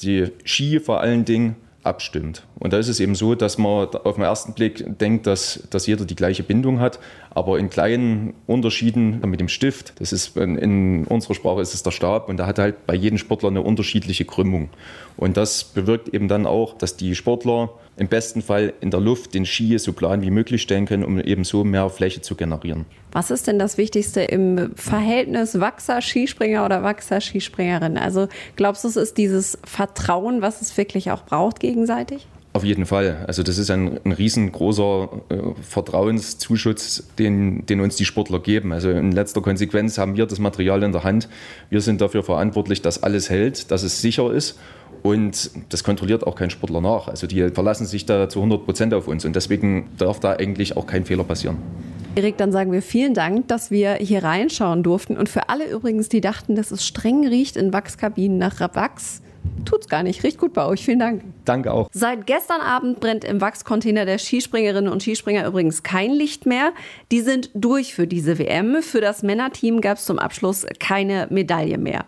die 0.00 0.28
Ski 0.44 0.80
vor 0.80 1.00
allen 1.00 1.24
Dingen 1.24 1.56
abstimmt. 1.82 2.44
Und 2.62 2.72
da 2.72 2.78
ist 2.78 2.86
es 2.86 3.00
eben 3.00 3.16
so, 3.16 3.34
dass 3.34 3.58
man 3.58 3.88
auf 3.88 4.14
den 4.14 4.22
ersten 4.22 4.52
Blick 4.52 4.84
denkt, 5.00 5.26
dass, 5.26 5.64
dass 5.70 5.88
jeder 5.88 6.04
die 6.04 6.14
gleiche 6.14 6.44
Bindung 6.44 6.78
hat, 6.78 7.00
aber 7.30 7.58
in 7.58 7.70
kleinen 7.70 8.34
Unterschieden 8.46 9.20
mit 9.26 9.40
dem 9.40 9.48
Stift, 9.48 9.94
das 9.98 10.12
ist 10.12 10.36
in, 10.36 10.56
in 10.58 11.04
unserer 11.06 11.34
Sprache 11.34 11.60
ist 11.60 11.74
es 11.74 11.82
der 11.82 11.90
Stab 11.90 12.28
und 12.28 12.36
da 12.36 12.46
hat 12.46 12.60
halt 12.60 12.86
bei 12.86 12.94
jedem 12.94 13.18
Sportler 13.18 13.48
eine 13.48 13.62
unterschiedliche 13.62 14.24
Krümmung. 14.24 14.70
Und 15.16 15.36
das 15.36 15.64
bewirkt 15.64 16.14
eben 16.14 16.28
dann 16.28 16.46
auch, 16.46 16.78
dass 16.78 16.96
die 16.96 17.16
Sportler 17.16 17.70
im 17.96 18.06
besten 18.06 18.42
Fall 18.42 18.72
in 18.80 18.92
der 18.92 19.00
Luft 19.00 19.34
den 19.34 19.44
Ski 19.44 19.76
so 19.80 19.92
plan 19.92 20.22
wie 20.22 20.30
möglich 20.30 20.62
stellen 20.62 20.86
können, 20.86 21.02
um 21.02 21.18
eben 21.18 21.42
so 21.42 21.64
mehr 21.64 21.90
Fläche 21.90 22.20
zu 22.20 22.36
generieren. 22.36 22.86
Was 23.10 23.32
ist 23.32 23.48
denn 23.48 23.58
das 23.58 23.76
Wichtigste 23.76 24.20
im 24.20 24.70
Verhältnis 24.76 25.58
Wachser-Skispringer 25.58 26.64
oder 26.64 26.84
Wachser-Skispringerin? 26.84 27.98
Also 27.98 28.28
glaubst 28.54 28.84
du, 28.84 28.88
es 28.88 28.94
ist 28.94 29.18
dieses 29.18 29.58
Vertrauen, 29.64 30.42
was 30.42 30.62
es 30.62 30.76
wirklich 30.76 31.10
auch 31.10 31.24
braucht 31.24 31.58
gegenseitig? 31.58 32.28
Auf 32.54 32.64
jeden 32.64 32.84
Fall. 32.84 33.24
Also 33.26 33.42
das 33.42 33.56
ist 33.56 33.70
ein, 33.70 33.98
ein 34.04 34.12
riesengroßer 34.12 35.08
äh, 35.30 35.36
Vertrauenszuschuss, 35.62 37.04
den, 37.18 37.64
den 37.64 37.80
uns 37.80 37.96
die 37.96 38.04
Sportler 38.04 38.40
geben. 38.40 38.72
Also 38.72 38.90
in 38.90 39.10
letzter 39.12 39.40
Konsequenz 39.40 39.96
haben 39.96 40.16
wir 40.16 40.26
das 40.26 40.38
Material 40.38 40.82
in 40.82 40.92
der 40.92 41.02
Hand. 41.02 41.28
Wir 41.70 41.80
sind 41.80 42.02
dafür 42.02 42.22
verantwortlich, 42.22 42.82
dass 42.82 43.02
alles 43.02 43.30
hält, 43.30 43.70
dass 43.70 43.82
es 43.82 44.02
sicher 44.02 44.30
ist. 44.30 44.58
Und 45.02 45.50
das 45.70 45.82
kontrolliert 45.82 46.26
auch 46.26 46.36
kein 46.36 46.50
Sportler 46.50 46.82
nach. 46.82 47.08
Also 47.08 47.26
die 47.26 47.48
verlassen 47.48 47.86
sich 47.86 48.04
da 48.04 48.28
zu 48.28 48.40
100 48.40 48.64
Prozent 48.66 48.92
auf 48.92 49.08
uns. 49.08 49.24
Und 49.24 49.34
deswegen 49.34 49.88
darf 49.96 50.20
da 50.20 50.34
eigentlich 50.34 50.76
auch 50.76 50.86
kein 50.86 51.06
Fehler 51.06 51.24
passieren. 51.24 51.56
Erik, 52.14 52.36
dann 52.36 52.52
sagen 52.52 52.70
wir 52.70 52.82
vielen 52.82 53.14
Dank, 53.14 53.48
dass 53.48 53.70
wir 53.70 53.94
hier 53.94 54.22
reinschauen 54.22 54.82
durften. 54.82 55.16
Und 55.16 55.30
für 55.30 55.48
alle 55.48 55.70
übrigens, 55.70 56.10
die 56.10 56.20
dachten, 56.20 56.54
dass 56.54 56.70
es 56.70 56.86
streng 56.86 57.26
riecht 57.26 57.56
in 57.56 57.72
Wachskabinen 57.72 58.36
nach 58.36 58.60
Wachs, 58.60 59.22
tut's 59.64 59.88
gar 59.88 60.02
nicht. 60.02 60.22
Riecht 60.22 60.38
gut 60.38 60.52
bei 60.52 60.66
euch. 60.66 60.84
Vielen 60.84 60.98
Dank. 60.98 61.22
Danke 61.44 61.72
auch. 61.72 61.88
Seit 61.92 62.26
gestern 62.26 62.60
Abend 62.60 63.00
brennt 63.00 63.24
im 63.24 63.40
Wachscontainer 63.40 64.04
der 64.04 64.18
Skispringerinnen 64.18 64.92
und 64.92 65.02
Skispringer 65.02 65.46
übrigens 65.46 65.82
kein 65.82 66.10
Licht 66.12 66.46
mehr. 66.46 66.72
Die 67.10 67.20
sind 67.20 67.50
durch 67.54 67.94
für 67.94 68.06
diese 68.06 68.38
WM. 68.38 68.82
Für 68.82 69.00
das 69.00 69.22
Männerteam 69.22 69.80
gab 69.80 69.98
es 69.98 70.04
zum 70.04 70.18
Abschluss 70.18 70.66
keine 70.78 71.26
Medaille 71.30 71.78
mehr. 71.78 72.04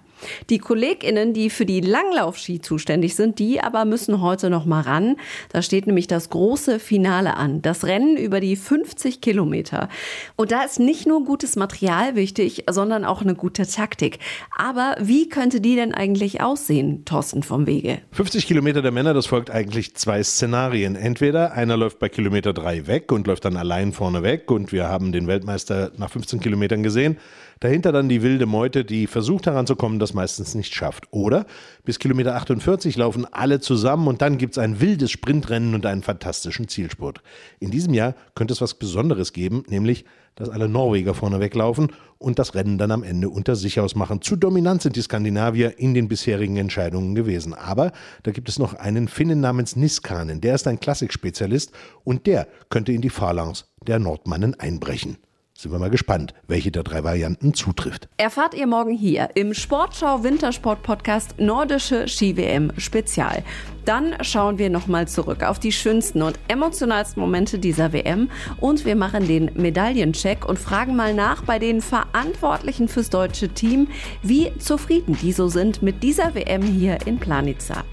Die 0.51 0.59
KollegInnen, 0.59 1.33
die 1.33 1.51
für 1.51 1.67
die 1.67 1.81
Langlaufski 1.81 2.61
zuständig 2.61 3.15
sind, 3.15 3.39
die 3.39 3.61
aber 3.61 3.85
müssen 3.85 4.21
heute 4.21 4.51
noch 4.51 4.65
mal 4.65 4.83
ran. 4.83 5.17
Da 5.51 5.63
steht 5.63 5.87
nämlich 5.87 6.07
das 6.07 6.31
große 6.31 6.79
Finale 6.79 7.37
an. 7.37 7.63
Das 7.63 7.85
Rennen 7.85 8.17
über 8.17 8.41
die 8.41 8.57
50 8.57 9.21
Kilometer. 9.21 9.89
Und 10.37 10.53
da 10.53 10.63
ist 10.63 10.81
nicht 10.81 11.07
nur 11.07 11.25
gutes 11.25 11.57
Material 11.57 12.15
wichtig, 12.15 12.65
sondern 12.71 13.05
auch 13.05 13.23
eine 13.23 13.35
gute 13.35 13.67
Taktik. 13.67 14.19
Aber 14.57 14.97
wie 15.01 15.29
könnte 15.29 15.61
die 15.61 15.77
denn 15.77 15.95
eigentlich 15.95 16.41
aussehen, 16.41 17.05
Thorsten 17.05 17.43
vom 17.43 17.67
Wege? 17.67 18.01
50 18.13 18.47
Kilometer 18.47 18.83
der 18.83 18.93
Männer, 18.93 19.15
das 19.15 19.27
folgt 19.27 19.51
eigentlich 19.51 19.95
zwei 19.95 20.23
Szenarien. 20.23 20.97
Entweder 20.97 21.53
einer 21.53 21.77
läuft 21.77 21.99
bei 21.99 22.09
Kilometer 22.09 22.53
drei 22.53 22.87
weg 22.87 23.13
und 23.13 23.27
läuft 23.27 23.45
dann 23.45 23.57
allein 23.57 23.93
vorne 23.93 24.23
weg 24.23 24.51
und 24.51 24.73
wir 24.73 24.89
haben 24.89 25.13
den 25.13 25.27
Weltmeister 25.27 25.93
nach 25.97 26.11
15 26.11 26.41
Kilometern 26.41 26.83
gesehen. 26.83 27.19
Dahinter 27.65 27.93
dann 27.93 28.11
die 28.11 28.21
wilde 28.21 28.45
Meute, 28.45 28.85
die 28.85 29.07
versucht 29.07 29.47
heranzukommen, 29.47 29.99
das 29.99 30.13
meistens 30.13 30.55
nicht 30.55 30.75
schafft. 30.75 31.07
Oder 31.13 31.47
bis 31.83 31.99
Kilometer 31.99 32.37
48 32.37 32.95
laufen 32.99 33.25
alle 33.33 33.59
zusammen 33.59 34.07
und 34.07 34.21
dann 34.21 34.37
gibt 34.37 34.53
es 34.53 34.59
ein 34.59 34.83
wildes 34.83 35.11
Sprintrennen 35.11 35.75
und 35.75 35.87
einen 35.87 36.03
fantastischen 36.03 36.69
Zielspurt. 36.69 37.23
In 37.61 37.71
diesem 37.71 37.95
Jahr 37.95 38.17
könnte 38.35 38.53
es 38.53 38.61
was 38.61 38.75
Besonderes 38.75 39.33
geben, 39.33 39.63
nämlich 39.67 40.05
dass 40.35 40.51
alle 40.51 40.69
Norweger 40.69 41.15
vorne 41.15 41.41
weglaufen 41.41 41.91
und 42.19 42.39
das 42.39 42.55
Rennen 42.55 42.77
dann 42.77 42.91
am 42.91 43.03
Ende 43.03 43.31
unter 43.31 43.57
sich 43.57 43.81
ausmachen. 43.81 44.21
Zu 44.21 44.37
dominant 44.37 44.83
sind 44.83 44.97
die 44.97 45.01
Skandinavier 45.01 45.79
in 45.79 45.95
den 45.95 46.07
bisherigen 46.07 46.59
Entscheidungen 46.59 47.15
gewesen. 47.15 47.55
Aber 47.55 47.93
da 48.25 48.33
gibt 48.33 48.51
es 48.51 48.59
noch 48.59 48.75
einen 48.75 49.09
Finnen 49.09 49.41
namens 49.41 49.75
Niskanen, 49.75 50.43
der 50.43 50.57
ist 50.57 50.69
ein 50.69 50.81
Klassikspezialist 50.81 51.73
und 52.03 52.27
der 52.27 52.47
könnte 52.69 52.93
in 52.93 53.01
die 53.01 53.09
Phalanx 53.09 53.73
der 53.87 54.01
Nordmannen 54.01 54.55
einbrechen. 54.61 55.17
Sind 55.57 55.71
wir 55.71 55.79
mal 55.79 55.89
gespannt, 55.89 56.35
welche 56.49 56.73
der 56.73 56.83
drei 56.83 57.05
Varianten 57.05 57.55
zutrifft. 57.55 58.09
Erfahrt 58.17 58.55
ihr 58.55 58.67
morgen 58.67 58.91
hier 58.91 59.29
im 59.37 59.55
Sportschau 59.55 60.25
Wintersport 60.25 60.83
Podcast 60.83 61.39
Nordische 61.39 62.09
Ski-WM 62.09 62.73
Spezial. 62.77 63.45
Dann 63.85 64.17
schauen 64.23 64.59
wir 64.59 64.69
nochmal 64.69 65.07
zurück 65.07 65.45
auf 65.45 65.61
die 65.61 65.71
schönsten 65.71 66.23
und 66.23 66.41
emotionalsten 66.49 67.21
Momente 67.21 67.61
dieser 67.61 67.93
WM 67.93 68.31
und 68.59 68.85
wir 68.85 68.97
machen 68.97 69.29
den 69.29 69.53
Medaillencheck 69.55 70.45
und 70.45 70.59
fragen 70.59 70.97
mal 70.97 71.15
nach 71.15 71.45
bei 71.45 71.61
den 71.61 71.81
Verantwortlichen 71.81 72.89
fürs 72.89 73.09
deutsche 73.09 73.49
Team, 73.49 73.87
wie 74.23 74.51
zufrieden 74.59 75.17
die 75.23 75.31
so 75.31 75.47
sind 75.47 75.83
mit 75.83 76.03
dieser 76.03 76.35
WM 76.35 76.63
hier 76.63 77.07
in 77.07 77.19
Planica. 77.19 77.85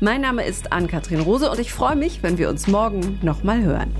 Mein 0.00 0.22
Name 0.22 0.46
ist 0.46 0.72
Ann-Kathrin 0.72 1.20
Rose 1.20 1.50
und 1.50 1.58
ich 1.58 1.74
freue 1.74 1.96
mich, 1.96 2.22
wenn 2.22 2.38
wir 2.38 2.48
uns 2.48 2.68
morgen 2.68 3.18
nochmal 3.20 3.62
hören. 3.62 3.92